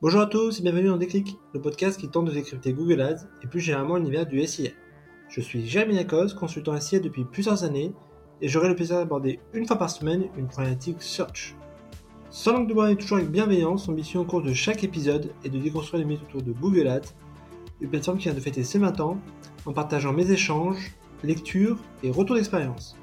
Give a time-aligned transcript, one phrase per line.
[0.00, 3.26] Bonjour à tous et bienvenue dans Déclic, le podcast qui tente de décrypter Google Ads
[3.42, 4.70] et plus généralement l'univers du SIA.
[5.28, 7.92] Je suis Jérémy Lacoste, consultant SIA depuis plusieurs années
[8.40, 11.56] et j'aurai le plaisir d'aborder une fois par semaine une problématique search.
[12.30, 15.48] Sans langue de bois et toujours avec bienveillance, mission au cours de chaque épisode est
[15.48, 17.16] de déconstruire les mythes autour de Google Ads,
[17.80, 19.18] une plateforme qui vient de fêter ses 20 ans
[19.66, 20.94] en partageant mes échanges,
[21.24, 22.96] lectures et retours d'expérience.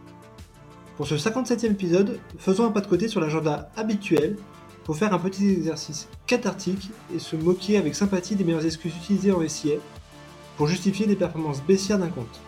[0.96, 4.38] Pour ce 57e épisode, faisons un pas de côté sur l'agenda habituel
[4.86, 9.32] pour faire un petit exercice cathartique et se moquer avec sympathie des meilleures excuses utilisées
[9.32, 9.78] en SIA
[10.58, 12.40] pour justifier des performances baissières d'un compte.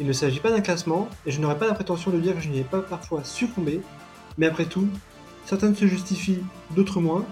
[0.00, 2.40] Il ne s'agit pas d'un classement et je n'aurai pas la prétention de dire que
[2.40, 3.80] je n'y ai pas parfois succombé,
[4.36, 4.88] mais après tout,
[5.46, 6.42] certaines se justifient,
[6.74, 7.24] d'autres moins.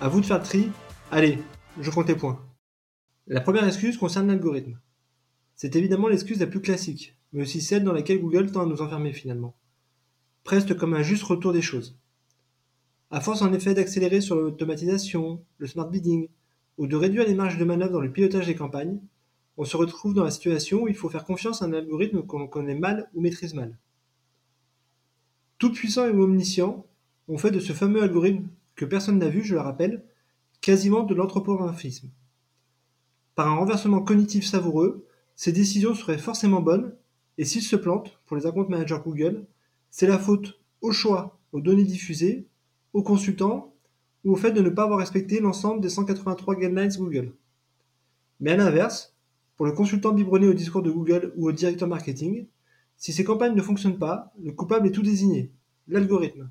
[0.00, 0.70] À vous de faire le tri.
[1.10, 1.42] Allez,
[1.80, 2.40] je compte les points.
[3.26, 4.78] La première excuse concerne l'algorithme.
[5.56, 8.80] C'est évidemment l'excuse la plus classique, mais aussi celle dans laquelle Google tend à nous
[8.80, 9.56] enfermer finalement.
[10.44, 11.98] Presque comme un juste retour des choses.
[13.10, 16.28] À force en effet d'accélérer sur l'automatisation, le smart bidding,
[16.76, 18.98] ou de réduire les marges de manœuvre dans le pilotage des campagnes,
[19.56, 22.48] on se retrouve dans la situation où il faut faire confiance à un algorithme qu'on
[22.48, 23.78] connaît mal ou maîtrise mal.
[25.58, 26.84] Tout puissant et omniscient,
[27.28, 30.04] on fait de ce fameux algorithme, que personne n'a vu, je le rappelle,
[30.60, 32.10] quasiment de l'anthropomorphisme.
[33.34, 36.94] Par un renversement cognitif savoureux, ces décisions seraient forcément bonnes,
[37.38, 39.46] et s'ils se plantent, pour les account managers Google,
[39.90, 42.46] c'est la faute au choix, aux données diffusées,
[42.96, 43.74] aux consultants
[44.24, 47.34] ou au fait de ne pas avoir respecté l'ensemble des 183 guidelines Google.
[48.40, 49.14] Mais à l'inverse,
[49.54, 52.46] pour le consultant biberonné au discours de Google ou au directeur marketing,
[52.96, 55.52] si ces campagnes ne fonctionnent pas, le coupable est tout désigné,
[55.88, 56.50] l'algorithme.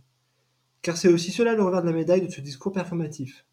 [0.84, 3.44] Car c'est aussi cela le revers de la médaille de ce discours performatif.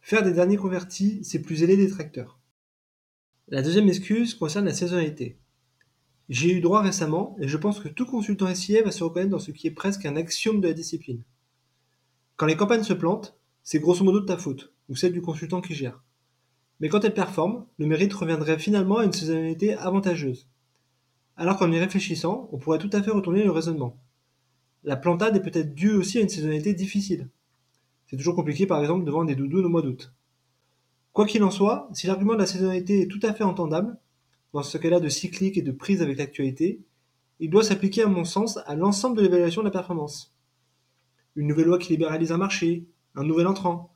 [0.00, 2.40] Faire des derniers convertis, c'est plus aider des tracteurs.
[3.48, 5.36] La deuxième excuse concerne la saisonnalité.
[6.30, 9.38] J'ai eu droit récemment, et je pense que tout consultant SIA va se reconnaître dans
[9.38, 11.22] ce qui est presque un axiome de la discipline.
[12.42, 15.60] Quand les campagnes se plantent, c'est grosso modo de ta faute, ou celle du consultant
[15.60, 16.02] qui gère.
[16.80, 20.48] Mais quand elles performent, le mérite reviendrait finalement à une saisonnalité avantageuse.
[21.36, 23.96] Alors qu'en y réfléchissant, on pourrait tout à fait retourner le raisonnement.
[24.82, 27.28] La plantade est peut-être due aussi à une saisonnalité difficile.
[28.06, 30.12] C'est toujours compliqué par exemple de vendre des doudous au mois d'août.
[31.12, 33.96] Quoi qu'il en soit, si l'argument de la saisonnalité est tout à fait entendable,
[34.52, 36.80] dans ce cas-là de cyclique et de prise avec l'actualité,
[37.38, 40.32] il doit s'appliquer à mon sens à l'ensemble de l'évaluation de la performance
[41.36, 43.92] une nouvelle loi qui libéralise un marché, un nouvel entrant,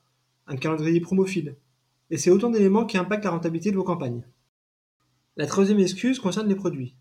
[0.46, 1.56] un calendrier promophile.
[2.10, 4.24] Et c'est autant d'éléments qui impactent la rentabilité de vos campagnes.
[5.36, 6.96] La troisième excuse concerne les produits.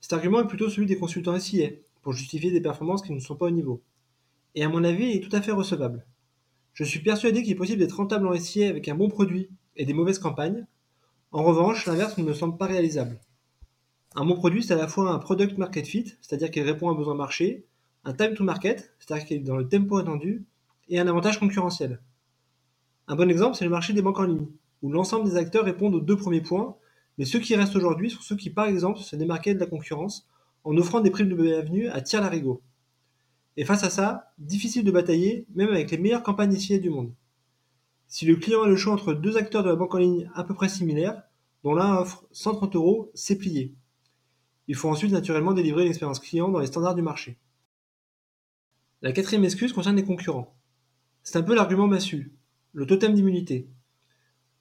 [0.00, 1.70] Cet argument est plutôt celui des consultants SIA,
[2.02, 3.82] pour justifier des performances qui ne sont pas au niveau.
[4.54, 6.06] Et à mon avis, il est tout à fait recevable.
[6.74, 9.86] Je suis persuadé qu'il est possible d'être rentable en SIA avec un bon produit et
[9.86, 10.66] des mauvaises campagnes.
[11.32, 13.18] En revanche, l'inverse ne me semble pas réalisable.
[14.14, 16.92] Un bon produit, c'est à la fois un product market fit, c'est-à-dire qu'il répond à
[16.92, 17.64] un besoin marché,
[18.04, 20.44] un time to market, c'est-à-dire qu'il est dans le tempo attendu,
[20.88, 22.00] et un avantage concurrentiel.
[23.06, 24.46] Un bon exemple, c'est le marché des banques en ligne,
[24.82, 26.76] où l'ensemble des acteurs répondent aux deux premiers points,
[27.18, 30.28] mais ceux qui restent aujourd'hui sont ceux qui, par exemple, se démarquaient de la concurrence
[30.64, 32.62] en offrant des primes de bienvenue à tiers larigot.
[33.56, 37.12] Et face à ça, difficile de batailler, même avec les meilleures campagnes essayées du monde.
[38.08, 40.44] Si le client a le choix entre deux acteurs de la banque en ligne à
[40.44, 41.22] peu près similaires,
[41.62, 43.74] dont l'un offre 130 euros, c'est plié.
[44.66, 47.38] Il faut ensuite naturellement délivrer l'expérience client dans les standards du marché.
[49.04, 50.56] La quatrième excuse concerne les concurrents.
[51.22, 52.32] C'est un peu l'argument massu,
[52.72, 53.68] le totem d'immunité.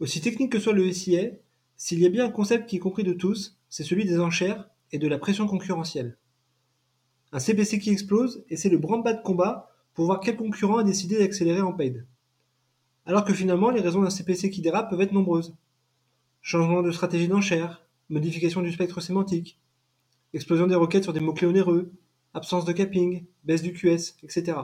[0.01, 1.29] Aussi technique que soit le SIA,
[1.77, 4.69] s'il y a bien un concept qui est compris de tous, c'est celui des enchères
[4.91, 6.17] et de la pression concurrentielle.
[7.31, 10.83] Un CPC qui explose et c'est le branle-bas de combat pour voir quel concurrent a
[10.83, 12.05] décidé d'accélérer en paid.
[13.05, 15.55] Alors que finalement, les raisons d'un CPC qui dérape peuvent être nombreuses.
[16.41, 19.57] Changement de stratégie d'enchère, modification du spectre sémantique,
[20.33, 21.93] explosion des requêtes sur des mots-clés onéreux,
[22.33, 24.57] absence de capping, baisse du QS, etc.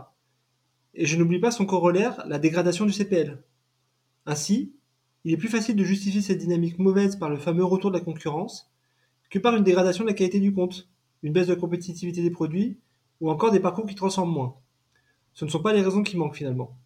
[0.94, 3.42] Et je n'oublie pas son corollaire, la dégradation du CPL.
[4.26, 4.74] Ainsi,
[5.24, 8.04] il est plus facile de justifier cette dynamique mauvaise par le fameux retour de la
[8.04, 8.72] concurrence
[9.30, 10.90] que par une dégradation de la qualité du compte,
[11.24, 12.80] une baisse de compétitivité des produits
[13.22, 14.56] ou encore des parcours qui transforment moins.
[15.34, 16.78] Ce ne sont pas les raisons qui manquent finalement.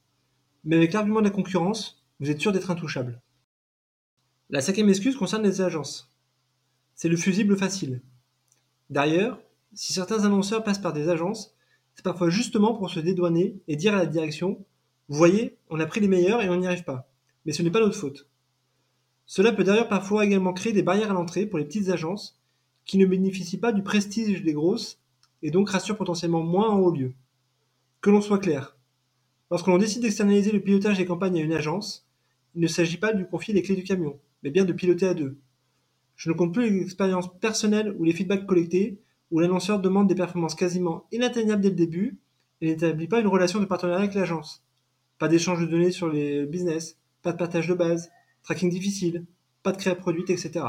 [0.63, 3.21] Mais avec l'argument de la concurrence, vous êtes sûr d'être intouchable.
[4.49, 6.11] La cinquième excuse concerne les agences.
[6.95, 8.01] C'est le fusible facile.
[8.89, 9.39] D'ailleurs,
[9.75, 11.55] si certains annonceurs passent par des agences,
[11.95, 14.63] c'est parfois justement pour se dédouaner et dire à la direction
[15.09, 17.09] Vous voyez, on a pris les meilleurs et on n'y arrive pas.
[17.45, 18.27] Mais ce n'est pas notre faute.
[19.25, 22.39] Cela peut d'ailleurs parfois également créer des barrières à l'entrée pour les petites agences
[22.85, 24.99] qui ne bénéficient pas du prestige des grosses
[25.41, 27.13] et donc rassurent potentiellement moins en haut lieu.
[28.01, 28.77] Que l'on soit clair.
[29.49, 32.07] Lorsque l'on décide d'externaliser le pilotage des campagnes à une agence,
[32.55, 35.07] il ne s'agit pas de lui confier les clés du camion, mais bien de piloter
[35.07, 35.37] à deux.
[36.15, 38.99] Je ne compte plus les expériences personnelles ou les feedbacks collectés
[39.31, 42.19] où l'annonceur demande des performances quasiment inatteignables dès le début
[42.61, 44.63] et n'établit pas une relation de partenariat avec l'agence.
[45.19, 48.11] pas d'échange de données sur les business, pas de partage de base,
[48.43, 49.25] tracking difficile,
[49.63, 50.65] pas de créa produite, etc.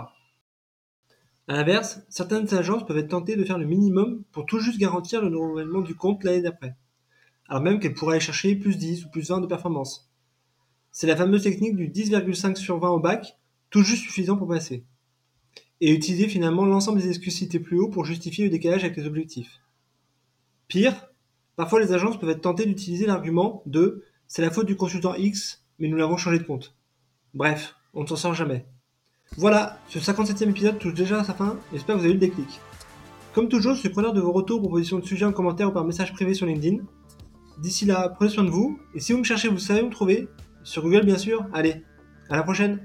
[1.47, 5.21] A l'inverse, certaines agences peuvent être tentées de faire le minimum pour tout juste garantir
[5.21, 6.77] le renouvellement du compte l'année d'après,
[7.49, 10.11] alors même qu'elles pourraient aller chercher plus 10 ou plus 20 de performance.
[10.91, 13.37] C'est la fameuse technique du 10,5 sur 20 au bac,
[13.71, 14.85] tout juste suffisant pour passer.
[15.81, 19.07] Et utiliser finalement l'ensemble des excuses citées plus haut pour justifier le décalage avec les
[19.07, 19.61] objectifs.
[20.69, 20.95] Pire,
[21.57, 25.65] parfois les agences peuvent être tentées d'utiliser l'argument de c'est la faute du consultant X,
[25.79, 26.75] mais nous l'avons changé de compte.
[27.35, 28.67] Bref, on ne s'en sort jamais.
[29.37, 32.27] Voilà, ce 57e épisode touche déjà à sa fin, j'espère que vous avez eu le
[32.27, 32.61] déclic.
[33.35, 35.85] Comme toujours, je suis preneur de vos retours, propositions de sujets en commentaire ou par
[35.85, 36.85] message privé sur LinkedIn.
[37.61, 39.91] D'ici là, prenez soin de vous, et si vous me cherchez, vous savez où me
[39.91, 40.29] trouver,
[40.63, 41.47] sur Google bien sûr.
[41.53, 41.83] Allez,
[42.31, 42.81] à la prochaine